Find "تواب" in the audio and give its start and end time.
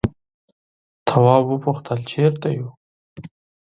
1.07-1.43